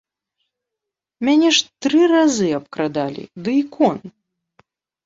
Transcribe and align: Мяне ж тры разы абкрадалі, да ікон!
Мяне 1.29 1.49
ж 1.57 1.87
тры 1.87 2.01
разы 2.15 2.49
абкрадалі, 2.61 3.23
да 3.47 3.59
ікон! 3.63 3.97